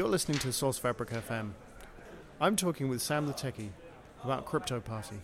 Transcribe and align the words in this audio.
You're 0.00 0.08
listening 0.08 0.38
to 0.38 0.50
Source 0.50 0.78
Fabric 0.78 1.10
FM. 1.10 1.50
I'm 2.40 2.56
talking 2.56 2.88
with 2.88 3.02
Sam 3.02 3.26
the 3.26 3.34
Techie 3.34 3.68
about 4.24 4.46
Crypto 4.46 4.80
Party. 4.80 5.16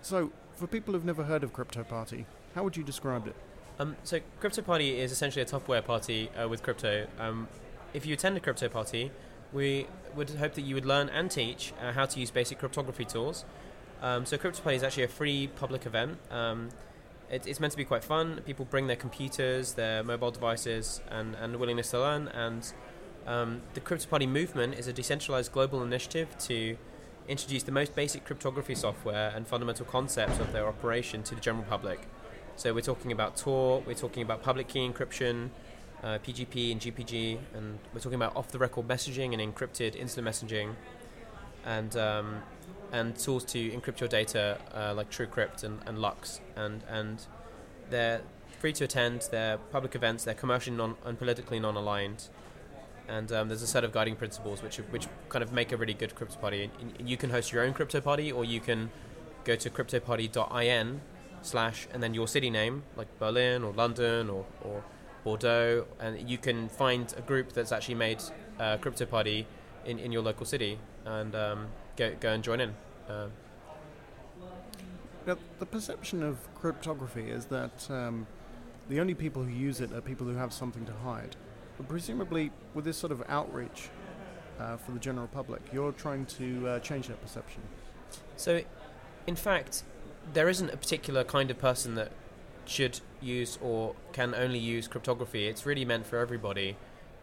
So, 0.00 0.32
for 0.56 0.66
people 0.66 0.92
who've 0.92 1.04
never 1.04 1.22
heard 1.22 1.44
of 1.44 1.52
Crypto 1.52 1.84
Party, 1.84 2.26
how 2.56 2.64
would 2.64 2.76
you 2.76 2.82
describe 2.82 3.28
it? 3.28 3.36
Um, 3.78 3.94
so, 4.02 4.18
Crypto 4.40 4.62
Party 4.62 4.98
is 4.98 5.12
essentially 5.12 5.44
a 5.44 5.46
software 5.46 5.82
party 5.82 6.30
uh, 6.30 6.48
with 6.48 6.64
crypto. 6.64 7.06
Um, 7.20 7.46
if 7.94 8.04
you 8.06 8.14
attend 8.14 8.36
a 8.38 8.40
crypto 8.40 8.68
party, 8.68 9.12
we 9.52 9.86
would 10.16 10.30
hope 10.30 10.54
that 10.54 10.62
you 10.62 10.74
would 10.74 10.84
learn 10.84 11.08
and 11.08 11.30
teach 11.30 11.72
uh, 11.80 11.92
how 11.92 12.06
to 12.06 12.18
use 12.18 12.32
basic 12.32 12.58
cryptography 12.58 13.04
tools. 13.04 13.44
Um, 14.00 14.26
so, 14.26 14.36
Crypto 14.36 14.62
Party 14.64 14.78
is 14.78 14.82
actually 14.82 15.04
a 15.04 15.08
free 15.08 15.46
public 15.46 15.86
event. 15.86 16.18
Um, 16.32 16.70
it, 17.30 17.46
it's 17.46 17.60
meant 17.60 17.70
to 17.70 17.76
be 17.76 17.84
quite 17.84 18.02
fun. 18.02 18.40
People 18.44 18.64
bring 18.64 18.88
their 18.88 18.96
computers, 18.96 19.74
their 19.74 20.02
mobile 20.02 20.32
devices, 20.32 21.00
and, 21.08 21.36
and 21.36 21.54
willingness 21.54 21.90
to 21.92 22.00
learn. 22.00 22.26
And 22.26 22.72
um, 23.26 23.62
the 23.74 23.80
Crypto 23.80 24.08
Party 24.08 24.26
movement 24.26 24.74
is 24.74 24.86
a 24.88 24.92
decentralized 24.92 25.52
global 25.52 25.82
initiative 25.82 26.36
to 26.40 26.76
introduce 27.28 27.62
the 27.62 27.72
most 27.72 27.94
basic 27.94 28.24
cryptography 28.24 28.74
software 28.74 29.32
and 29.34 29.46
fundamental 29.46 29.86
concepts 29.86 30.38
of 30.40 30.52
their 30.52 30.66
operation 30.66 31.22
to 31.22 31.34
the 31.34 31.40
general 31.40 31.64
public. 31.64 32.08
So 32.56 32.74
we're 32.74 32.80
talking 32.80 33.12
about 33.12 33.36
Tor, 33.36 33.82
we're 33.86 33.94
talking 33.94 34.22
about 34.22 34.42
public 34.42 34.68
key 34.68 34.80
encryption, 34.80 35.50
uh, 36.02 36.18
PGP 36.18 36.72
and 36.72 36.80
GPG, 36.80 37.38
and 37.54 37.78
we're 37.94 38.00
talking 38.00 38.16
about 38.16 38.36
off-the-record 38.36 38.86
messaging 38.88 39.32
and 39.32 39.54
encrypted 39.54 39.96
instant 39.96 40.26
messaging, 40.26 40.74
and 41.64 41.96
um, 41.96 42.42
and 42.90 43.16
tools 43.16 43.44
to 43.46 43.70
encrypt 43.70 44.00
your 44.00 44.08
data 44.08 44.58
uh, 44.74 44.92
like 44.94 45.10
TrueCrypt 45.10 45.64
and, 45.64 45.80
and 45.86 45.98
LUKS, 45.98 46.40
and 46.56 46.82
and 46.88 47.24
they're 47.88 48.20
free 48.58 48.72
to 48.74 48.84
attend. 48.84 49.28
They're 49.30 49.58
public 49.58 49.94
events. 49.94 50.24
They're 50.24 50.34
commercially 50.34 50.76
non 50.76 50.96
and 51.04 51.18
politically 51.18 51.60
non-aligned, 51.60 52.28
and 53.08 53.30
um, 53.32 53.48
there's 53.48 53.62
a 53.62 53.66
set 53.66 53.84
of 53.84 53.92
guiding 53.92 54.16
principles 54.16 54.62
which 54.62 54.76
which 54.76 55.06
kind 55.28 55.42
of 55.42 55.52
make 55.52 55.72
a 55.72 55.76
really 55.76 55.94
good 55.94 56.14
crypto 56.14 56.36
party. 56.38 56.70
You 57.04 57.16
can 57.16 57.30
host 57.30 57.52
your 57.52 57.62
own 57.62 57.72
crypto 57.72 58.00
party, 58.00 58.32
or 58.32 58.44
you 58.44 58.60
can 58.60 58.90
go 59.44 59.56
to 59.56 59.70
cryptoparty.in 59.70 61.00
slash 61.42 61.88
and 61.92 62.02
then 62.02 62.14
your 62.14 62.28
city 62.28 62.50
name 62.50 62.84
like 62.96 63.08
Berlin 63.18 63.64
or 63.64 63.72
London 63.72 64.30
or, 64.30 64.44
or 64.62 64.84
Bordeaux, 65.24 65.86
and 66.00 66.28
you 66.28 66.38
can 66.38 66.68
find 66.68 67.12
a 67.16 67.22
group 67.22 67.52
that's 67.52 67.72
actually 67.72 67.96
made 67.96 68.22
a 68.58 68.78
crypto 68.78 69.06
party 69.06 69.46
in, 69.84 69.98
in 69.98 70.12
your 70.12 70.22
local 70.22 70.46
city 70.46 70.78
and 71.04 71.34
um, 71.34 71.66
go 71.96 72.14
go 72.20 72.30
and 72.30 72.44
join 72.44 72.60
in. 72.60 72.74
Uh, 73.08 73.26
now, 75.26 75.36
the 75.60 75.66
perception 75.66 76.22
of 76.22 76.36
cryptography 76.54 77.30
is 77.30 77.44
that 77.46 77.88
um, 77.90 78.26
the 78.88 78.98
only 78.98 79.14
people 79.14 79.44
who 79.44 79.52
use 79.52 79.80
it 79.80 79.92
are 79.92 80.00
people 80.00 80.26
who 80.26 80.34
have 80.34 80.52
something 80.52 80.84
to 80.86 80.92
hide. 80.92 81.36
But 81.76 81.88
presumably, 81.88 82.50
with 82.74 82.84
this 82.84 82.96
sort 82.96 83.12
of 83.12 83.22
outreach 83.28 83.88
uh, 84.58 84.76
for 84.76 84.92
the 84.92 84.98
general 84.98 85.26
public, 85.26 85.62
you're 85.72 85.92
trying 85.92 86.26
to 86.26 86.68
uh, 86.68 86.78
change 86.80 87.08
that 87.08 87.20
perception. 87.22 87.62
So, 88.36 88.62
in 89.26 89.36
fact, 89.36 89.84
there 90.32 90.48
isn't 90.48 90.70
a 90.70 90.76
particular 90.76 91.24
kind 91.24 91.50
of 91.50 91.58
person 91.58 91.94
that 91.96 92.12
should 92.64 93.00
use 93.20 93.58
or 93.60 93.94
can 94.12 94.34
only 94.34 94.58
use 94.58 94.86
cryptography. 94.86 95.46
It's 95.46 95.66
really 95.66 95.84
meant 95.84 96.06
for 96.06 96.18
everybody. 96.18 96.76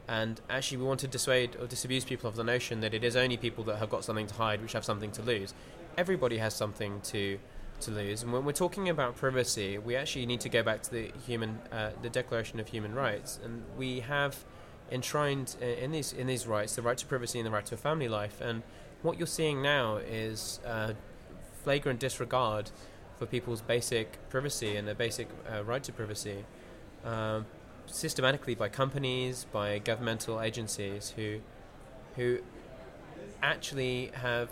And 0.07 0.41
actually, 0.49 0.77
we 0.77 0.85
want 0.85 0.99
to 1.01 1.07
dissuade 1.07 1.55
or 1.55 1.67
disabuse 1.67 2.03
people 2.03 2.27
of 2.27 2.35
the 2.35 2.43
notion 2.43 2.79
that 2.81 2.93
it 2.93 3.03
is 3.03 3.15
only 3.15 3.37
people 3.37 3.63
that 3.65 3.77
have 3.77 3.89
got 3.89 4.03
something 4.03 4.27
to 4.27 4.33
hide 4.33 4.61
which 4.61 4.73
have 4.73 4.83
something 4.83 5.11
to 5.11 5.21
lose. 5.21 5.53
Everybody 5.97 6.37
has 6.39 6.55
something 6.55 7.01
to 7.01 7.39
to 7.81 7.91
lose. 7.91 8.23
And 8.23 8.31
when 8.33 8.45
we're 8.45 8.51
talking 8.51 8.89
about 8.89 9.15
privacy, 9.15 9.77
we 9.77 9.95
actually 9.95 10.25
need 10.25 10.41
to 10.41 10.49
go 10.49 10.63
back 10.63 10.81
to 10.83 10.91
the 10.91 11.11
human, 11.25 11.59
uh, 11.71 11.91
the 12.01 12.09
Declaration 12.09 12.59
of 12.59 12.67
Human 12.69 12.93
Rights, 12.93 13.39
and 13.43 13.63
we 13.77 14.01
have 14.01 14.45
enshrined 14.91 15.55
in 15.61 15.91
these 15.91 16.13
in 16.13 16.25
these 16.25 16.47
rights 16.47 16.75
the 16.75 16.81
right 16.81 16.97
to 16.97 17.05
privacy 17.05 17.37
and 17.39 17.45
the 17.45 17.51
right 17.51 17.65
to 17.65 17.75
a 17.75 17.77
family 17.77 18.07
life. 18.07 18.41
And 18.41 18.63
what 19.01 19.17
you're 19.17 19.27
seeing 19.27 19.61
now 19.61 19.97
is 19.97 20.59
uh, 20.65 20.93
flagrant 21.63 21.99
disregard 21.99 22.71
for 23.17 23.25
people's 23.25 23.61
basic 23.61 24.17
privacy 24.29 24.75
and 24.75 24.87
their 24.87 24.95
basic 24.95 25.27
uh, 25.51 25.63
right 25.63 25.83
to 25.83 25.91
privacy, 25.91 26.45
um, 27.05 27.45
systematically 27.85 28.55
by 28.55 28.69
companies, 28.69 29.45
by 29.51 29.79
governmental 29.79 30.41
agencies 30.41 31.13
who, 31.15 31.39
who 32.15 32.39
actually 33.43 34.11
have 34.13 34.49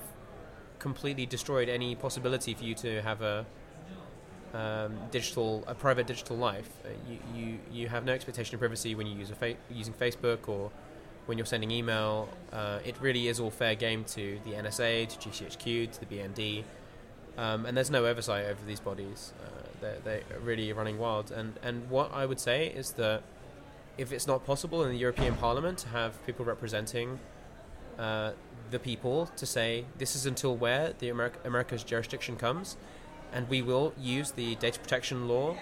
completely 0.80 1.26
destroyed 1.26 1.70
any 1.70 1.96
possibility 1.96 2.54
for 2.54 2.64
you 2.64 2.76
to 2.76 3.02
have 3.02 3.22
a 3.22 3.46
um, 4.54 4.98
digital, 5.12 5.64
a 5.68 5.76
private 5.76 6.08
digital 6.08 6.38
life. 6.38 6.70
Uh, 6.86 6.90
you, 7.10 7.20
you, 7.36 7.60
you 7.72 7.88
have 7.90 8.06
no 8.06 8.14
expectation 8.14 8.56
of 8.56 8.60
privacy 8.60 8.96
when 8.96 9.08
you 9.08 9.18
use 9.18 9.30
a 9.30 9.36
fa- 9.36 9.56
using 9.70 9.94
Facebook 9.94 10.48
or 10.48 10.72
when 11.26 11.38
you're 11.38 11.46
sending 11.46 11.72
email. 11.72 12.30
Uh, 12.54 12.80
it 12.86 12.96
really 13.02 13.28
is 13.28 13.40
all 13.40 13.52
fair 13.52 13.76
game 13.76 14.04
to 14.06 14.40
the 14.46 14.52
NSA, 14.52 15.10
to 15.10 15.30
GCHQ, 15.30 15.92
to 15.92 16.00
the 16.00 16.06
BND 16.06 16.64
um, 17.38 17.68
and 17.68 17.78
there's 17.78 17.92
no 17.92 18.06
oversight 18.06 18.46
over 18.46 18.60
these 18.66 18.80
bodies. 18.80 19.34
Uh, 19.44 19.68
they're, 19.80 19.98
they're 20.04 20.40
really 20.42 20.74
running 20.74 20.98
wild. 20.98 21.32
And, 21.32 21.54
and 21.62 21.88
what 21.90 22.12
I 22.12 22.26
would 22.26 22.40
say 22.40 22.68
is 22.68 22.92
that 22.94 23.22
if 23.98 24.12
it's 24.12 24.26
not 24.26 24.46
possible 24.46 24.84
in 24.84 24.92
the 24.92 24.98
European 24.98 25.36
Parliament 25.36 25.78
to 25.80 25.90
have 25.90 26.24
people 26.26 26.46
representing 26.46 27.20
uh, 27.98 28.32
the 28.72 28.80
people 28.80 29.30
to 29.38 29.46
say 29.46 29.86
this 29.98 30.16
is 30.16 30.26
until 30.26 30.56
where 30.56 30.94
the 31.00 31.10
America, 31.10 31.40
America's 31.46 31.84
jurisdiction 31.84 32.36
comes, 32.36 32.78
and 33.32 33.50
we 33.50 33.62
will 33.62 33.94
use 34.00 34.32
the 34.32 34.56
data 34.56 34.80
protection 34.80 35.28
law 35.28 35.58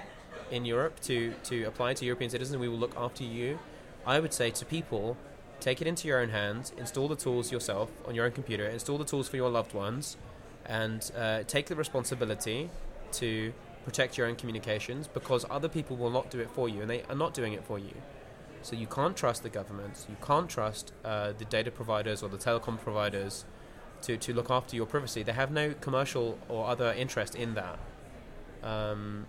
in 0.52 0.66
Europe 0.66 1.00
to, 1.02 1.34
to 1.44 1.64
apply 1.64 1.94
to 1.96 2.06
European 2.06 2.30
citizens, 2.30 2.58
we 2.58 2.68
will 2.68 2.78
look 2.78 2.96
after 2.98 3.24
you. 3.24 3.60
I 4.06 4.20
would 4.20 4.34
say 4.34 4.52
to 4.52 4.66
people, 4.66 5.18
take 5.60 5.82
it 5.82 5.88
into 5.88 6.08
your 6.08 6.20
own 6.20 6.30
hands, 6.30 6.72
install 6.78 7.08
the 7.08 7.16
tools 7.16 7.52
yourself 7.52 7.90
on 8.08 8.16
your 8.16 8.26
own 8.26 8.32
computer, 8.32 8.66
install 8.68 8.98
the 8.98 9.06
tools 9.06 9.28
for 9.28 9.38
your 9.38 9.50
loved 9.50 9.74
ones, 9.74 10.18
and 10.66 11.12
uh, 11.18 11.44
take 11.44 11.68
the 11.68 11.76
responsibility 11.76 12.70
to 13.14 13.54
protect 13.84 14.18
your 14.18 14.28
own 14.28 14.36
communications 14.36 15.08
because 15.08 15.46
other 15.50 15.70
people 15.70 15.96
will 15.96 16.10
not 16.10 16.30
do 16.30 16.40
it 16.40 16.50
for 16.50 16.68
you 16.68 16.82
and 16.82 16.90
they 16.90 17.04
are 17.04 17.16
not 17.16 17.34
doing 17.34 17.54
it 17.54 17.64
for 17.64 17.78
you. 17.78 17.94
So 18.66 18.76
you 18.76 18.88
can't 18.88 19.16
trust 19.16 19.44
the 19.44 19.50
governments, 19.50 20.08
you 20.10 20.16
can't 20.26 20.50
trust 20.50 20.92
uh, 21.04 21.34
the 21.38 21.46
data 21.46 21.70
providers 21.70 22.24
or 22.24 22.30
the 22.30 22.38
telecom 22.38 22.80
providers 22.80 23.46
to, 24.02 24.18
to 24.18 24.34
look 24.34 24.50
after 24.50 24.76
your 24.76 24.88
privacy. 24.88 25.22
They 25.22 25.34
have 25.34 25.52
no 25.52 25.76
commercial 25.82 26.40
or 26.50 26.66
other 26.66 26.92
interest 26.94 27.36
in 27.36 27.54
that. 27.54 27.78
Um, 28.64 29.28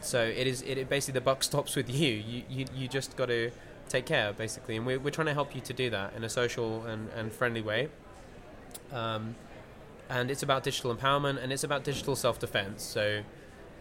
so 0.00 0.22
it 0.24 0.46
is 0.46 0.62
it 0.62 0.88
basically 0.88 1.18
the 1.18 1.20
buck 1.20 1.42
stops 1.50 1.76
with 1.76 1.90
you. 1.90 2.12
You 2.12 2.44
you, 2.48 2.64
you 2.74 2.88
just 2.88 3.14
got 3.14 3.26
to 3.26 3.50
take 3.90 4.06
care 4.06 4.32
basically, 4.32 4.78
and 4.78 4.86
we're, 4.86 4.98
we're 4.98 5.10
trying 5.10 5.26
to 5.26 5.34
help 5.34 5.54
you 5.54 5.60
to 5.60 5.74
do 5.74 5.90
that 5.90 6.14
in 6.14 6.24
a 6.24 6.30
social 6.30 6.86
and, 6.86 7.10
and 7.10 7.30
friendly 7.30 7.60
way. 7.60 7.90
Um, 8.90 9.34
and 10.08 10.30
it's 10.30 10.42
about 10.42 10.62
digital 10.62 10.94
empowerment 10.96 11.42
and 11.42 11.52
it's 11.52 11.64
about 11.64 11.84
digital 11.84 12.16
self-defense. 12.16 12.82
So 12.82 13.22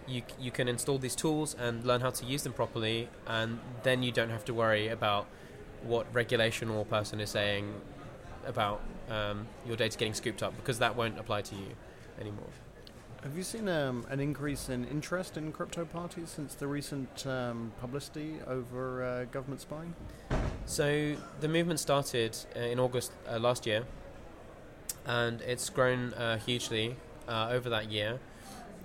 you 0.07 0.23
you 0.39 0.51
can 0.51 0.67
install 0.67 0.97
these 0.97 1.15
tools 1.15 1.55
and 1.59 1.83
learn 1.83 2.01
how 2.01 2.09
to 2.09 2.25
use 2.25 2.43
them 2.43 2.53
properly, 2.53 3.09
and 3.27 3.59
then 3.83 4.03
you 4.03 4.11
don't 4.11 4.29
have 4.29 4.45
to 4.45 4.53
worry 4.53 4.87
about 4.87 5.27
what 5.83 6.05
regulation 6.13 6.69
or 6.69 6.85
person 6.85 7.19
is 7.19 7.29
saying 7.29 7.73
about 8.45 8.81
um, 9.09 9.47
your 9.65 9.75
data 9.75 9.97
getting 9.97 10.13
scooped 10.13 10.43
up 10.43 10.55
because 10.57 10.79
that 10.79 10.95
won't 10.95 11.19
apply 11.19 11.41
to 11.41 11.55
you 11.55 11.67
anymore. 12.19 12.49
Have 13.23 13.37
you 13.37 13.43
seen 13.43 13.69
um, 13.69 14.03
an 14.09 14.19
increase 14.19 14.67
in 14.69 14.83
interest 14.85 15.37
in 15.37 15.51
crypto 15.51 15.85
parties 15.85 16.29
since 16.29 16.55
the 16.55 16.65
recent 16.65 17.27
um, 17.27 17.71
publicity 17.79 18.37
over 18.47 19.03
uh, 19.03 19.25
government 19.25 19.61
spying? 19.61 19.93
So 20.65 21.15
the 21.39 21.47
movement 21.47 21.79
started 21.79 22.35
uh, 22.55 22.61
in 22.61 22.79
August 22.79 23.11
uh, 23.29 23.37
last 23.37 23.67
year, 23.67 23.83
and 25.05 25.39
it's 25.41 25.69
grown 25.69 26.13
uh, 26.15 26.39
hugely 26.39 26.95
uh, 27.27 27.49
over 27.51 27.69
that 27.69 27.91
year. 27.91 28.19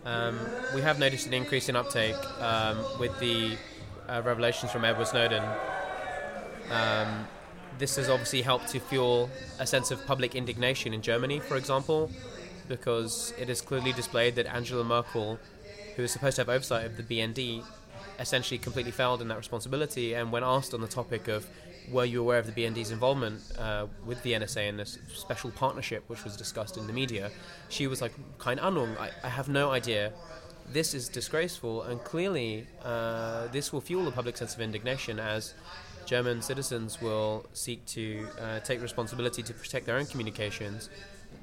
Um, 0.06 0.38
we 0.72 0.82
have 0.82 1.00
noticed 1.00 1.26
an 1.26 1.34
increase 1.34 1.68
in 1.68 1.74
uptake 1.74 2.14
um, 2.40 2.78
with 3.00 3.18
the 3.18 3.56
uh, 4.08 4.22
revelations 4.24 4.70
from 4.70 4.84
Edward 4.84 5.08
Snowden. 5.08 5.42
Um, 6.70 7.26
this 7.78 7.96
has 7.96 8.08
obviously 8.08 8.42
helped 8.42 8.68
to 8.68 8.78
fuel 8.78 9.28
a 9.58 9.66
sense 9.66 9.90
of 9.90 10.06
public 10.06 10.36
indignation 10.36 10.94
in 10.94 11.02
Germany, 11.02 11.40
for 11.40 11.56
example, 11.56 12.08
because 12.68 13.34
it 13.36 13.50
is 13.50 13.60
clearly 13.60 13.92
displayed 13.92 14.36
that 14.36 14.46
Angela 14.46 14.84
Merkel, 14.84 15.40
who 15.96 16.04
is 16.04 16.12
supposed 16.12 16.36
to 16.36 16.42
have 16.42 16.48
oversight 16.50 16.86
of 16.86 16.96
the 16.96 17.02
BND, 17.02 17.64
essentially 18.18 18.58
completely 18.58 18.92
failed 18.92 19.20
in 19.22 19.28
that 19.28 19.38
responsibility. 19.38 20.14
And 20.14 20.32
when 20.32 20.44
asked 20.44 20.74
on 20.74 20.80
the 20.80 20.88
topic 20.88 21.28
of 21.28 21.46
were 21.90 22.04
you 22.04 22.20
aware 22.20 22.38
of 22.38 22.52
the 22.52 22.52
BND's 22.52 22.90
involvement 22.90 23.40
uh, 23.58 23.86
with 24.04 24.22
the 24.22 24.32
NSA 24.32 24.68
in 24.68 24.76
this 24.76 24.98
special 25.14 25.50
partnership 25.50 26.04
which 26.08 26.24
was 26.24 26.36
discussed 26.36 26.76
in 26.76 26.86
the 26.86 26.92
media? 26.92 27.30
She 27.68 27.86
was 27.86 28.00
like, 28.00 28.12
"Kein 28.38 28.58
Ahnung, 28.58 28.98
I, 28.98 29.10
I 29.22 29.28
have 29.28 29.48
no 29.48 29.70
idea. 29.70 30.12
This 30.72 30.94
is 30.94 31.08
disgraceful, 31.08 31.82
and 31.82 32.02
clearly 32.02 32.66
uh, 32.82 33.46
this 33.48 33.72
will 33.72 33.80
fuel 33.80 34.08
a 34.08 34.10
public 34.10 34.36
sense 34.36 34.54
of 34.54 34.60
indignation 34.60 35.20
as 35.20 35.54
German 36.06 36.42
citizens 36.42 37.00
will 37.00 37.46
seek 37.52 37.84
to 37.86 38.26
uh, 38.40 38.60
take 38.60 38.82
responsibility 38.82 39.42
to 39.44 39.54
protect 39.54 39.86
their 39.86 39.96
own 39.96 40.06
communications. 40.06 40.90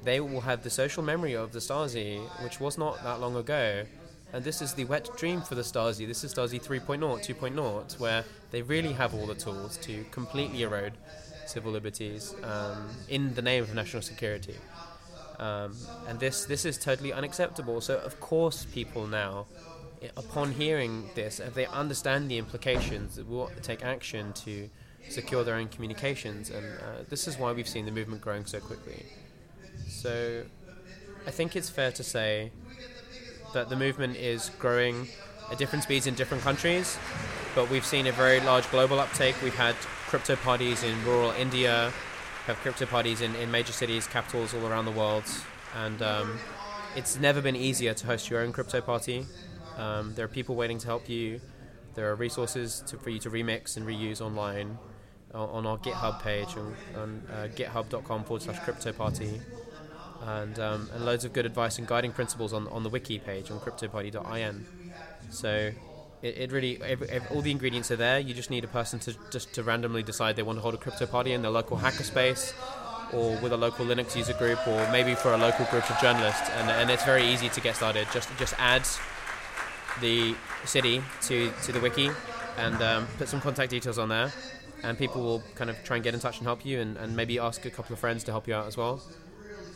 They 0.02 0.20
will 0.20 0.42
have 0.42 0.62
the 0.62 0.70
social 0.70 1.02
memory 1.02 1.34
of 1.34 1.52
the 1.52 1.60
Stasi, 1.60 2.20
which 2.42 2.60
was 2.60 2.76
not 2.76 3.02
that 3.02 3.20
long 3.20 3.36
ago." 3.36 3.84
And 4.34 4.42
this 4.42 4.60
is 4.60 4.74
the 4.74 4.84
wet 4.86 5.08
dream 5.16 5.42
for 5.42 5.54
the 5.54 5.62
Stasi. 5.62 6.08
This 6.08 6.24
is 6.24 6.34
Stasi 6.34 6.60
3.0, 6.60 6.98
2.0, 6.98 8.00
where 8.00 8.24
they 8.50 8.62
really 8.62 8.92
have 8.92 9.14
all 9.14 9.26
the 9.26 9.34
tools 9.36 9.76
to 9.82 10.04
completely 10.10 10.62
erode 10.62 10.94
civil 11.46 11.70
liberties 11.70 12.34
um, 12.42 12.88
in 13.08 13.32
the 13.34 13.42
name 13.42 13.62
of 13.62 13.72
national 13.76 14.02
security. 14.02 14.56
Um, 15.38 15.76
and 16.08 16.18
this 16.18 16.46
this 16.46 16.64
is 16.64 16.78
totally 16.78 17.12
unacceptable. 17.12 17.80
So 17.80 17.98
of 17.98 18.18
course, 18.18 18.66
people 18.74 19.06
now, 19.06 19.46
upon 20.16 20.50
hearing 20.50 21.10
this, 21.14 21.38
if 21.38 21.54
they 21.54 21.66
understand 21.66 22.28
the 22.28 22.38
implications, 22.38 23.22
will 23.22 23.52
take 23.62 23.84
action 23.84 24.32
to 24.44 24.68
secure 25.10 25.44
their 25.44 25.54
own 25.54 25.68
communications. 25.68 26.50
And 26.50 26.66
uh, 26.66 27.04
this 27.08 27.28
is 27.28 27.38
why 27.38 27.52
we've 27.52 27.68
seen 27.68 27.84
the 27.84 27.92
movement 27.92 28.20
growing 28.20 28.46
so 28.46 28.58
quickly. 28.58 29.06
So 29.86 30.42
I 31.24 31.30
think 31.30 31.54
it's 31.54 31.70
fair 31.70 31.92
to 31.92 32.02
say 32.02 32.50
that 33.54 33.68
the 33.68 33.76
movement 33.76 34.16
is 34.16 34.50
growing 34.58 35.08
at 35.50 35.58
different 35.58 35.82
speeds 35.84 36.06
in 36.06 36.14
different 36.14 36.42
countries, 36.42 36.98
but 37.54 37.70
we've 37.70 37.84
seen 37.84 38.06
a 38.06 38.12
very 38.12 38.40
large 38.40 38.70
global 38.70 39.00
uptake. 39.00 39.34
We've 39.42 39.54
had 39.54 39.74
crypto 40.08 40.36
parties 40.36 40.82
in 40.82 41.02
rural 41.04 41.30
India, 41.32 41.92
have 42.46 42.56
crypto 42.58 42.86
parties 42.86 43.20
in, 43.20 43.34
in 43.36 43.50
major 43.50 43.72
cities, 43.72 44.06
capitals 44.06 44.52
all 44.54 44.66
around 44.66 44.84
the 44.84 44.90
world, 44.92 45.24
and 45.76 46.02
um, 46.02 46.38
it's 46.96 47.18
never 47.18 47.40
been 47.40 47.56
easier 47.56 47.94
to 47.94 48.06
host 48.06 48.28
your 48.28 48.40
own 48.40 48.52
crypto 48.52 48.80
party. 48.80 49.26
Um, 49.76 50.14
there 50.14 50.24
are 50.24 50.28
people 50.28 50.54
waiting 50.54 50.78
to 50.78 50.86
help 50.86 51.08
you. 51.08 51.40
There 51.94 52.10
are 52.10 52.14
resources 52.14 52.82
to, 52.88 52.98
for 52.98 53.10
you 53.10 53.18
to 53.20 53.30
remix 53.30 53.76
and 53.76 53.86
reuse 53.86 54.20
online 54.20 54.78
on, 55.32 55.48
on 55.48 55.66
our 55.66 55.78
GitHub 55.78 56.22
page 56.22 56.56
on, 56.56 56.74
on 56.96 57.22
uh, 57.32 57.48
github.com 57.54 58.24
forward 58.24 58.42
slash 58.42 58.58
crypto 58.60 58.92
party. 58.92 59.40
And, 60.22 60.58
um, 60.58 60.88
and 60.94 61.04
loads 61.04 61.24
of 61.24 61.32
good 61.32 61.44
advice 61.44 61.78
and 61.78 61.86
guiding 61.86 62.12
principles 62.12 62.52
on, 62.52 62.66
on 62.68 62.82
the 62.82 62.88
wiki 62.88 63.18
page 63.18 63.50
on 63.50 63.60
cryptoparty.in. 63.60 64.66
So 65.30 65.72
it, 66.22 66.38
it 66.38 66.52
really, 66.52 66.80
every, 66.82 67.08
every, 67.10 67.36
all 67.36 67.42
the 67.42 67.50
ingredients 67.50 67.90
are 67.90 67.96
there. 67.96 68.18
You 68.18 68.32
just 68.32 68.50
need 68.50 68.64
a 68.64 68.68
person 68.68 68.98
to 69.00 69.14
just 69.30 69.52
to 69.54 69.62
randomly 69.62 70.02
decide 70.02 70.36
they 70.36 70.42
want 70.42 70.58
to 70.58 70.62
hold 70.62 70.74
a 70.74 70.78
crypto 70.78 71.06
party 71.06 71.32
in 71.32 71.42
their 71.42 71.50
local 71.50 71.76
hackerspace 71.76 72.54
or 73.12 73.38
with 73.40 73.52
a 73.52 73.56
local 73.56 73.84
Linux 73.84 74.16
user 74.16 74.32
group 74.32 74.66
or 74.66 74.90
maybe 74.90 75.14
for 75.14 75.34
a 75.34 75.36
local 75.36 75.66
group 75.66 75.88
of 75.90 76.00
journalists. 76.00 76.48
And, 76.56 76.70
and 76.70 76.90
it's 76.90 77.04
very 77.04 77.26
easy 77.26 77.50
to 77.50 77.60
get 77.60 77.76
started. 77.76 78.06
Just, 78.12 78.28
just 78.38 78.54
add 78.58 78.86
the 80.00 80.34
city 80.64 81.02
to, 81.22 81.52
to 81.64 81.72
the 81.72 81.80
wiki 81.80 82.10
and 82.56 82.80
um, 82.82 83.06
put 83.18 83.28
some 83.28 83.40
contact 83.40 83.70
details 83.70 83.98
on 83.98 84.08
there. 84.08 84.32
And 84.82 84.98
people 84.98 85.22
will 85.22 85.42
kind 85.54 85.70
of 85.70 85.82
try 85.84 85.96
and 85.96 86.04
get 86.04 86.14
in 86.14 86.20
touch 86.20 86.38
and 86.38 86.46
help 86.46 86.64
you, 86.66 86.78
and, 86.78 86.98
and 86.98 87.16
maybe 87.16 87.38
ask 87.38 87.64
a 87.64 87.70
couple 87.70 87.94
of 87.94 87.98
friends 87.98 88.22
to 88.24 88.32
help 88.32 88.46
you 88.46 88.54
out 88.54 88.66
as 88.66 88.76
well. 88.76 89.00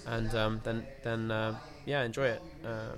And 0.09 0.35
um, 0.35 0.61
then, 0.65 0.87
then 1.03 1.31
uh, 1.31 1.59
yeah, 1.85 2.03
enjoy 2.03 2.29
it. 2.29 2.43
Uh, 2.65 2.97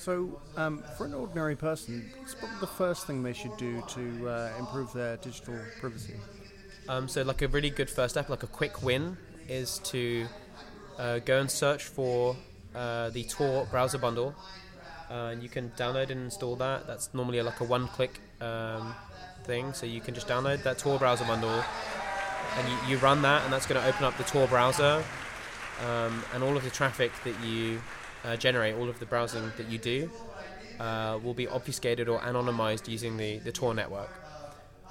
So, 0.00 0.40
um, 0.56 0.82
for 0.96 1.04
an 1.04 1.12
ordinary 1.12 1.56
person, 1.56 2.10
what's 2.16 2.34
probably 2.34 2.56
the 2.58 2.66
first 2.66 3.06
thing 3.06 3.22
they 3.22 3.34
should 3.34 3.54
do 3.58 3.82
to 3.88 4.28
uh, 4.30 4.58
improve 4.58 4.90
their 4.94 5.18
digital 5.18 5.58
privacy? 5.78 6.14
Um, 6.88 7.06
so, 7.06 7.20
like 7.20 7.42
a 7.42 7.48
really 7.48 7.68
good 7.68 7.90
first 7.90 8.14
step, 8.14 8.30
like 8.30 8.42
a 8.42 8.46
quick 8.46 8.82
win, 8.82 9.18
is 9.46 9.78
to 9.92 10.26
uh, 10.96 11.18
go 11.18 11.38
and 11.38 11.50
search 11.50 11.84
for 11.84 12.34
uh, 12.74 13.10
the 13.10 13.24
Tor 13.24 13.66
browser 13.70 13.98
bundle. 13.98 14.34
Uh, 15.10 15.32
and 15.32 15.42
you 15.42 15.50
can 15.50 15.70
download 15.76 16.08
and 16.08 16.22
install 16.22 16.56
that. 16.56 16.86
That's 16.86 17.12
normally 17.12 17.42
like 17.42 17.60
a 17.60 17.64
one-click 17.64 18.20
um, 18.40 18.94
thing. 19.44 19.74
So 19.74 19.84
you 19.84 20.00
can 20.00 20.14
just 20.14 20.28
download 20.28 20.62
that 20.62 20.78
Tor 20.78 20.98
browser 20.98 21.26
bundle, 21.26 21.62
and 22.56 22.68
you, 22.68 22.76
you 22.88 22.96
run 22.98 23.20
that, 23.20 23.44
and 23.44 23.52
that's 23.52 23.66
going 23.66 23.78
to 23.78 23.86
open 23.86 24.04
up 24.04 24.16
the 24.16 24.24
Tor 24.24 24.46
browser, 24.46 25.04
um, 25.86 26.24
and 26.34 26.42
all 26.42 26.56
of 26.56 26.64
the 26.64 26.70
traffic 26.70 27.12
that 27.24 27.34
you 27.44 27.80
uh, 28.24 28.36
generate, 28.36 28.74
all 28.74 28.88
of 28.88 28.98
the 28.98 29.06
browsing 29.06 29.52
that 29.56 29.68
you 29.68 29.78
do, 29.78 30.10
uh, 30.78 31.18
will 31.22 31.34
be 31.34 31.46
obfuscated 31.48 32.08
or 32.08 32.20
anonymized 32.20 32.88
using 32.88 33.16
the, 33.16 33.38
the 33.38 33.52
Tor 33.52 33.74
network. 33.74 34.10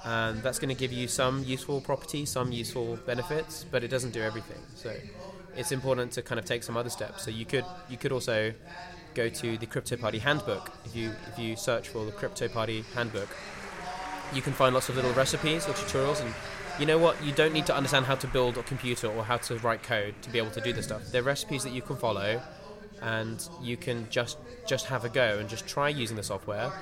And 0.04 0.42
that's 0.42 0.58
going 0.58 0.74
to 0.74 0.78
give 0.78 0.92
you 0.92 1.08
some 1.08 1.44
useful 1.44 1.80
properties, 1.80 2.30
some 2.30 2.52
useful 2.52 2.96
benefits, 3.04 3.66
but 3.70 3.84
it 3.84 3.88
doesn't 3.88 4.12
do 4.12 4.22
everything. 4.22 4.58
So 4.74 4.94
it's 5.56 5.72
important 5.72 6.12
to 6.12 6.22
kind 6.22 6.38
of 6.38 6.44
take 6.44 6.62
some 6.62 6.76
other 6.76 6.90
steps. 6.90 7.22
So 7.22 7.30
you 7.30 7.44
could 7.44 7.64
you 7.88 7.98
could 7.98 8.12
also 8.12 8.54
go 9.14 9.28
to 9.28 9.58
the 9.58 9.66
Crypto 9.66 9.96
Party 9.96 10.18
handbook. 10.18 10.72
If 10.86 10.96
you 10.96 11.12
if 11.30 11.38
you 11.38 11.56
search 11.56 11.88
for 11.88 12.06
the 12.06 12.12
Crypto 12.12 12.48
Party 12.48 12.84
handbook, 12.94 13.28
you 14.32 14.40
can 14.40 14.54
find 14.54 14.74
lots 14.74 14.88
of 14.88 14.96
little 14.96 15.12
recipes 15.12 15.66
or 15.68 15.72
tutorials 15.72 16.22
and 16.24 16.32
you 16.80 16.86
know 16.86 16.98
what? 16.98 17.22
You 17.22 17.32
don't 17.32 17.52
need 17.52 17.66
to 17.66 17.76
understand 17.76 18.06
how 18.06 18.14
to 18.14 18.26
build 18.26 18.56
a 18.56 18.62
computer 18.62 19.06
or 19.06 19.22
how 19.22 19.36
to 19.36 19.58
write 19.58 19.82
code 19.82 20.14
to 20.22 20.30
be 20.30 20.38
able 20.38 20.50
to 20.52 20.62
do 20.62 20.72
this 20.72 20.86
stuff. 20.86 21.02
They're 21.12 21.22
recipes 21.22 21.62
that 21.64 21.72
you 21.72 21.82
can 21.82 21.96
follow 21.96 22.40
and 23.02 23.46
you 23.62 23.76
can 23.76 24.06
just 24.08 24.38
just 24.66 24.86
have 24.86 25.04
a 25.04 25.10
go 25.10 25.38
and 25.38 25.48
just 25.48 25.66
try 25.66 25.90
using 25.90 26.16
the 26.16 26.22
software 26.22 26.72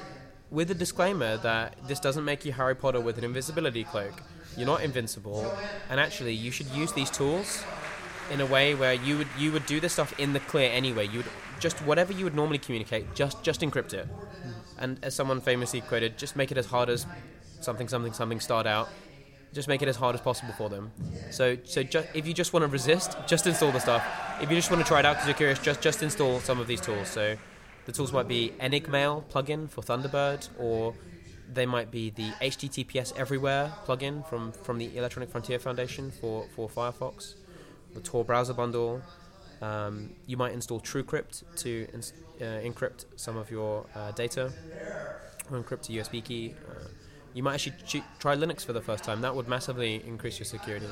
with 0.50 0.71
a 0.71 0.75
disclaimer 0.75 1.37
that 1.39 1.75
this 1.87 2.00
doesn't 2.00 2.25
make 2.25 2.45
you 2.45 2.53
Harry 2.53 2.75
Potter 2.75 3.00
with 3.00 3.19
an 3.19 3.25
invisibility 3.25 3.85
cloak. 3.85 4.23
You're 4.56 4.67
not 4.67 4.83
invincible 4.83 5.53
and 5.91 5.99
actually 5.99 6.33
you 6.33 6.50
should 6.53 6.69
use 6.69 6.93
these 6.93 7.11
tools 7.11 7.65
in 8.31 8.41
a 8.41 8.47
way 8.47 8.75
where 8.75 8.95
you 8.95 9.19
would 9.19 9.29
you 9.37 9.50
would 9.50 9.67
do 9.67 9.81
this 9.81 9.95
stuff 9.95 10.19
in 10.21 10.33
the 10.33 10.41
clear 10.41 10.71
anyway. 10.71 11.09
You 11.09 11.19
would 11.19 11.31
just 11.59 11.79
whatever 11.83 12.12
you 12.12 12.25
would 12.25 12.37
normally 12.37 12.59
communicate 12.59 13.15
just 13.15 13.43
just 13.43 13.62
encrypt 13.62 13.95
it. 13.95 14.06
And 14.79 14.99
as 15.03 15.15
someone 15.15 15.41
famously 15.41 15.81
quoted 15.81 16.19
just 16.19 16.37
make 16.37 16.53
it 16.53 16.59
as 16.59 16.67
hard 16.67 16.89
as 16.89 17.05
something 17.61 17.89
something 17.89 18.12
something 18.12 18.39
start 18.39 18.67
out 18.67 18.89
just 19.53 19.69
make 19.69 19.83
it 19.83 19.89
as 19.89 19.97
hard 19.97 20.15
as 20.15 20.21
possible 20.21 20.53
for 20.55 20.69
them. 20.69 20.93
So 21.31 21.56
so 21.65 21.83
ju- 21.83 22.05
if 22.15 22.27
you 22.27 22.35
just 22.35 22.53
want 22.53 22.65
to 22.65 22.69
resist 22.69 23.17
just 23.27 23.47
install 23.47 23.73
the 23.73 23.81
stuff. 23.81 24.05
If 24.41 24.50
you 24.50 24.56
just 24.56 24.71
want 24.71 24.83
to 24.83 24.89
try 24.89 25.00
it 25.00 25.06
out 25.06 25.15
because 25.17 25.27
you're 25.29 25.37
curious 25.37 25.59
just 25.59 25.81
just 25.81 26.03
install 26.03 26.41
some 26.41 26.61
of 26.61 26.67
these 26.67 26.81
tools. 26.81 27.09
So 27.09 27.37
the 27.87 27.93
tools 27.93 28.12
might 28.12 28.29
be 28.29 28.53
enigmail 28.61 29.25
plugin 29.31 29.69
for 29.71 29.81
thunderbird 29.83 30.49
or 30.59 30.95
they 31.50 31.65
might 31.65 31.91
be 31.91 32.11
the 32.11 32.31
https 32.43 33.17
everywhere 33.17 33.73
plugin 33.87 34.29
from 34.29 34.53
from 34.53 34.77
the 34.79 34.97
electronic 34.97 35.31
frontier 35.31 35.59
foundation 35.59 36.11
for 36.11 36.47
for 36.55 36.69
firefox 36.69 37.35
the 37.95 38.00
tor 38.00 38.25
browser 38.25 38.53
bundle. 38.55 39.00
Um, 39.61 40.11
you 40.27 40.37
might 40.37 40.53
install 40.53 40.81
TrueCrypt 40.81 41.43
to 41.56 41.89
uh, 42.41 42.45
encrypt 42.45 43.06
some 43.17 43.37
of 43.37 43.50
your 43.50 43.87
uh, 43.95 44.12
data 44.12 44.53
or 45.50 45.61
encrypt 45.61 45.89
a 45.89 45.93
USB 46.00 46.23
key. 46.23 46.55
Uh, 46.69 46.85
you 47.38 47.44
might 47.44 47.55
actually 47.55 47.76
ch- 47.87 48.02
try 48.19 48.35
Linux 48.35 48.64
for 48.64 48.73
the 48.73 48.81
first 48.81 49.05
time. 49.05 49.20
That 49.20 49.32
would 49.32 49.46
massively 49.46 50.02
increase 50.05 50.40
your 50.40 50.44
security 50.44 50.88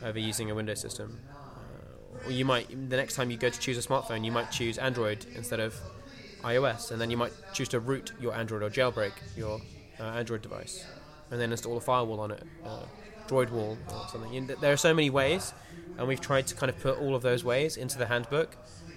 over 0.00 0.16
using 0.16 0.48
a 0.48 0.54
Windows 0.54 0.80
system. 0.80 1.18
Uh, 1.28 2.28
or 2.28 2.30
you 2.30 2.44
might, 2.44 2.68
the 2.68 2.96
next 2.96 3.16
time 3.16 3.32
you 3.32 3.36
go 3.36 3.50
to 3.50 3.58
choose 3.58 3.76
a 3.76 3.80
smartphone, 3.88 4.24
you 4.24 4.30
might 4.30 4.52
choose 4.52 4.78
Android 4.78 5.26
instead 5.34 5.58
of 5.58 5.74
iOS, 6.44 6.92
and 6.92 7.00
then 7.00 7.10
you 7.10 7.16
might 7.16 7.32
choose 7.52 7.68
to 7.70 7.80
root 7.80 8.12
your 8.20 8.32
Android 8.32 8.62
or 8.62 8.70
jailbreak 8.70 9.10
your 9.36 9.60
uh, 9.98 10.04
Android 10.04 10.40
device, 10.40 10.86
and 11.32 11.40
then 11.40 11.50
install 11.50 11.76
a 11.76 11.80
firewall 11.80 12.20
on 12.20 12.30
it, 12.30 12.44
uh, 12.64 12.84
Droid 13.26 13.50
Wall 13.50 13.76
or 13.92 14.06
something. 14.08 14.46
There 14.60 14.72
are 14.72 14.76
so 14.76 14.94
many 14.94 15.10
ways, 15.10 15.52
and 15.98 16.06
we've 16.06 16.20
tried 16.20 16.46
to 16.46 16.54
kind 16.54 16.70
of 16.70 16.78
put 16.78 16.96
all 17.00 17.16
of 17.16 17.22
those 17.22 17.42
ways 17.42 17.76
into 17.76 17.98
the 17.98 18.06
handbook 18.06 18.56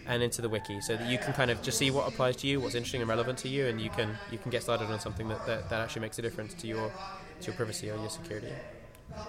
and 0.10 0.24
into 0.24 0.42
the 0.42 0.50
wiki, 0.50 0.82
so 0.82 0.98
that 0.98 1.08
you 1.08 1.18
can 1.18 1.32
kind 1.34 1.52
of 1.52 1.62
just 1.62 1.78
see 1.78 1.92
what 1.92 2.08
applies 2.08 2.36
to 2.38 2.48
you, 2.48 2.60
what's 2.60 2.76
interesting 2.76 3.02
and 3.02 3.10
relevant 3.10 3.38
to 3.40 3.48
you, 3.48 3.68
and 3.68 3.80
you 3.80 3.90
can 3.92 4.18
you 4.32 4.38
can 4.38 4.52
get 4.52 4.64
started 4.64 4.90
on 4.90 5.00
something 5.00 5.30
that, 5.30 5.46
that, 5.46 5.70
that 5.70 5.80
actually 5.80 6.02
makes 6.02 6.20
a 6.20 6.22
difference 6.22 6.54
to 6.56 6.68
your 6.68 6.92
to 7.40 7.48
your 7.48 7.56
privacy 7.56 7.90
or 7.90 7.98
your 7.98 8.10
security. 8.10 8.52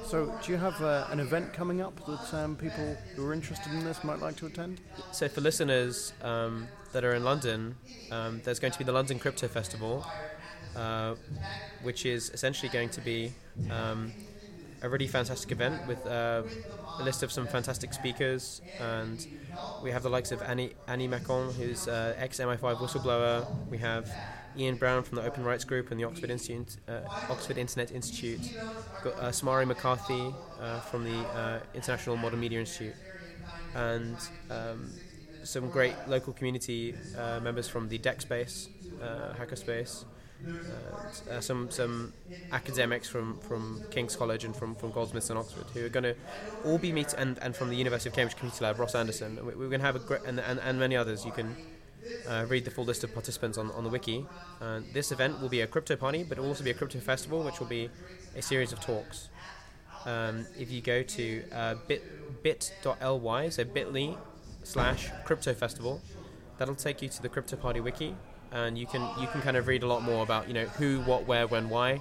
So, 0.04 0.34
do 0.42 0.52
you 0.52 0.58
have 0.58 0.80
uh, 0.82 1.06
an 1.10 1.20
event 1.20 1.52
coming 1.52 1.80
up 1.80 2.04
that 2.06 2.34
um, 2.34 2.56
people 2.56 2.96
who 3.14 3.26
are 3.26 3.32
interested 3.32 3.72
in 3.72 3.84
this 3.84 4.04
might 4.04 4.18
like 4.20 4.36
to 4.36 4.46
attend? 4.46 4.80
So 5.12 5.28
for 5.28 5.40
listeners 5.40 6.12
um, 6.22 6.68
that 6.92 7.04
are 7.04 7.14
in 7.14 7.24
London, 7.24 7.76
um, 8.10 8.40
there's 8.44 8.58
going 8.58 8.72
to 8.72 8.78
be 8.78 8.84
the 8.84 8.92
London 8.92 9.18
Crypto 9.18 9.48
Festival, 9.48 10.06
uh, 10.76 11.14
which 11.82 12.04
is 12.04 12.30
essentially 12.30 12.68
going 12.68 12.90
to 12.90 13.00
be 13.00 13.32
um, 13.70 14.12
a 14.82 14.88
really 14.88 15.06
fantastic 15.06 15.52
event 15.52 15.86
with 15.86 16.04
uh, 16.06 16.42
a 16.98 17.02
list 17.02 17.22
of 17.22 17.30
some 17.30 17.46
fantastic 17.46 17.92
speakers, 17.92 18.62
and 18.80 19.26
we 19.82 19.90
have 19.90 20.02
the 20.02 20.10
likes 20.10 20.32
of 20.32 20.42
Annie 20.42 20.72
Annie 20.86 21.08
Machon, 21.08 21.52
who's 21.54 21.88
uh, 21.88 22.14
ex 22.16 22.38
MI5 22.38 22.76
whistleblower. 22.76 23.46
We 23.68 23.78
have 23.78 24.10
Ian 24.56 24.76
Brown 24.76 25.02
from 25.02 25.16
the 25.16 25.24
Open 25.24 25.44
Rights 25.44 25.64
Group 25.64 25.90
and 25.90 26.00
the 26.00 26.04
Oxford 26.04 26.30
uh, 26.30 27.00
Oxford 27.28 27.58
Internet 27.58 27.92
Institute. 27.92 28.40
We've 28.40 29.04
got 29.04 29.22
uh, 29.22 29.30
Smári 29.30 29.66
McCarthy 29.66 30.34
uh, 30.60 30.80
from 30.80 31.04
the 31.04 31.18
uh, 31.18 31.60
International 31.74 32.16
Modern 32.16 32.40
Media 32.40 32.60
Institute, 32.60 32.94
and 33.74 34.16
um, 34.50 34.90
some 35.44 35.70
great 35.70 35.94
local 36.06 36.32
community 36.32 36.94
members 37.42 37.68
from 37.68 37.88
the 37.88 37.98
Deck 37.98 38.20
Space, 38.20 38.68
Hackerspace, 39.38 40.04
uh, 41.30 41.40
some 41.40 41.70
some 41.70 42.12
academics 42.52 43.08
from, 43.08 43.38
from 43.38 43.82
King's 43.90 44.16
College 44.16 44.44
and 44.44 44.54
from, 44.54 44.74
from 44.74 44.90
Goldsmiths 44.92 45.30
and 45.30 45.38
Oxford 45.38 45.64
who 45.74 45.84
are 45.84 45.88
going 45.88 46.04
to 46.04 46.14
all 46.64 46.78
be 46.78 46.92
meet 46.92 47.12
and, 47.14 47.38
and 47.42 47.54
from 47.54 47.68
the 47.68 47.76
University 47.76 48.08
of 48.08 48.14
Cambridge 48.14 48.36
Computer 48.36 48.64
Lab, 48.64 48.78
Ross 48.78 48.94
Anderson. 48.94 49.36
We- 49.44 49.54
We're 49.54 49.68
going 49.68 49.80
to 49.80 49.86
have 49.86 49.96
a 49.96 50.00
great 50.00 50.22
and, 50.24 50.40
and, 50.40 50.60
and 50.60 50.78
many 50.78 50.96
others. 50.96 51.24
You 51.24 51.32
can 51.32 51.56
uh, 52.28 52.46
read 52.48 52.64
the 52.64 52.70
full 52.70 52.84
list 52.84 53.04
of 53.04 53.12
participants 53.12 53.58
on, 53.58 53.70
on 53.72 53.84
the 53.84 53.90
wiki. 53.90 54.26
Uh, 54.60 54.80
this 54.92 55.12
event 55.12 55.40
will 55.40 55.48
be 55.48 55.60
a 55.60 55.66
crypto 55.66 55.96
party, 55.96 56.22
but 56.22 56.38
it 56.38 56.40
will 56.40 56.48
also 56.48 56.64
be 56.64 56.70
a 56.70 56.74
crypto 56.74 56.98
festival, 56.98 57.42
which 57.42 57.60
will 57.60 57.66
be 57.66 57.90
a 58.36 58.42
series 58.42 58.72
of 58.72 58.80
talks. 58.80 59.28
Um, 60.06 60.46
if 60.58 60.70
you 60.70 60.80
go 60.80 61.02
to 61.02 61.42
uh, 61.52 61.74
bit 61.86 62.42
bit.ly, 62.42 63.48
so 63.50 63.64
bit.ly 63.64 64.16
slash 64.62 65.10
crypto 65.24 65.52
festival, 65.52 66.00
that'll 66.58 66.74
take 66.74 67.02
you 67.02 67.08
to 67.10 67.20
the 67.22 67.28
crypto 67.28 67.56
party 67.56 67.80
wiki, 67.80 68.16
and 68.52 68.76
you 68.76 68.86
can 68.86 69.02
you 69.20 69.26
can 69.28 69.40
kind 69.42 69.56
of 69.56 69.66
read 69.66 69.82
a 69.82 69.86
lot 69.86 70.02
more 70.02 70.22
about 70.22 70.48
you 70.48 70.54
know 70.54 70.64
who, 70.64 71.00
what, 71.00 71.26
where, 71.26 71.46
when, 71.46 71.68
why, 71.68 72.00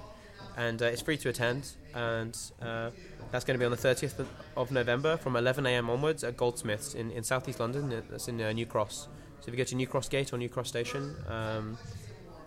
and 0.56 0.80
uh, 0.82 0.86
it's 0.86 1.02
free 1.02 1.16
to 1.18 1.28
attend. 1.28 1.72
And 1.94 2.36
uh, 2.62 2.90
that's 3.30 3.44
going 3.44 3.54
to 3.54 3.58
be 3.58 3.64
on 3.64 3.70
the 3.70 3.76
30th 3.76 4.24
of 4.56 4.70
November 4.70 5.16
from 5.16 5.36
11 5.36 5.66
a.m. 5.66 5.90
onwards 5.90 6.22
at 6.22 6.36
Goldsmiths 6.36 6.94
in, 6.94 7.10
in 7.10 7.22
southeast 7.24 7.60
London. 7.60 8.02
That's 8.10 8.28
in 8.28 8.40
uh, 8.40 8.52
New 8.52 8.66
Cross. 8.66 9.08
So 9.40 9.48
if 9.48 9.54
you 9.54 9.56
go 9.56 9.64
to 9.64 9.74
New 9.74 9.86
Cross 9.86 10.08
Gate 10.08 10.32
or 10.32 10.38
New 10.38 10.48
Cross 10.48 10.68
Station, 10.68 11.16
um, 11.28 11.78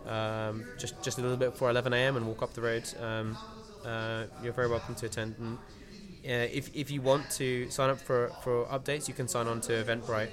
um, 0.06 0.64
just 0.78 1.02
just 1.02 1.18
a 1.18 1.22
little 1.22 1.36
bit 1.36 1.50
before 1.52 1.70
11 1.70 1.92
a.m. 1.92 2.16
and 2.16 2.26
walk 2.26 2.42
up 2.42 2.54
the 2.54 2.60
road, 2.60 2.84
um, 3.00 3.36
uh, 3.84 4.24
you're 4.42 4.52
very 4.52 4.68
welcome 4.68 4.94
to 4.96 5.06
attend. 5.06 5.34
And 5.38 5.58
uh, 5.58 6.48
if 6.52 6.74
if 6.74 6.90
you 6.90 7.02
want 7.02 7.30
to 7.32 7.68
sign 7.70 7.90
up 7.90 7.98
for 7.98 8.30
for 8.42 8.64
updates, 8.66 9.08
you 9.08 9.14
can 9.14 9.28
sign 9.28 9.46
on 9.46 9.60
to 9.62 9.72
Eventbrite, 9.72 10.30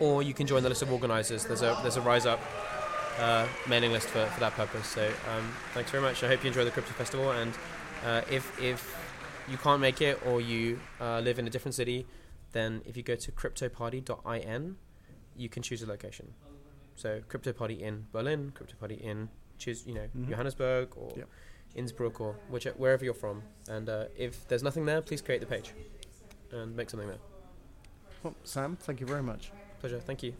or 0.00 0.22
you 0.22 0.34
can 0.34 0.46
join 0.46 0.62
the 0.62 0.68
list 0.68 0.82
of 0.82 0.92
organisers. 0.92 1.44
There's 1.44 1.62
a 1.62 1.78
there's 1.82 1.96
a 1.96 2.00
Riseup 2.00 2.38
uh, 3.18 3.46
mailing 3.68 3.92
list 3.92 4.08
for, 4.08 4.24
for 4.26 4.40
that 4.40 4.52
purpose. 4.54 4.86
So 4.86 5.06
um, 5.06 5.52
thanks 5.74 5.90
very 5.90 6.02
much. 6.02 6.22
I 6.24 6.28
hope 6.28 6.42
you 6.42 6.48
enjoy 6.48 6.64
the 6.64 6.70
crypto 6.70 6.92
festival. 6.92 7.30
And 7.32 7.52
uh, 8.04 8.22
if 8.30 8.60
if 8.60 8.96
you 9.48 9.56
can't 9.58 9.80
make 9.80 10.00
it 10.00 10.24
or 10.26 10.40
you 10.40 10.78
uh, 11.00 11.20
live 11.20 11.38
in 11.38 11.46
a 11.46 11.50
different 11.50 11.74
city, 11.74 12.06
then 12.52 12.82
if 12.86 12.96
you 12.96 13.02
go 13.02 13.14
to 13.16 13.32
cryptoparty.in, 13.32 14.76
you 15.36 15.48
can 15.48 15.62
choose 15.62 15.82
a 15.82 15.86
location. 15.86 16.32
So 16.96 17.20
crypto 17.28 17.52
party 17.52 17.82
in 17.82 18.06
Berlin, 18.12 18.52
crypto 18.54 18.76
party 18.76 18.94
in 18.96 19.28
choose 19.58 19.86
you 19.86 19.94
know 19.94 20.08
Mhm. 20.16 20.28
Johannesburg 20.30 20.96
or 20.96 21.12
Yep. 21.16 21.28
Innsbruck 21.74 22.20
or 22.20 22.34
which 22.48 22.64
wherever 22.64 23.04
you're 23.04 23.14
from. 23.14 23.42
And 23.68 23.88
uh, 23.88 24.06
if 24.16 24.48
there's 24.48 24.62
nothing 24.62 24.86
there, 24.86 25.00
please 25.02 25.22
create 25.22 25.40
the 25.40 25.46
page 25.46 25.72
and 26.50 26.74
make 26.74 26.90
something 26.90 27.08
there. 27.08 27.18
Well, 28.22 28.34
Sam, 28.44 28.76
thank 28.76 29.00
you 29.00 29.06
very 29.06 29.22
much. 29.22 29.52
Pleasure. 29.80 30.00
Thank 30.00 30.22
you. 30.22 30.34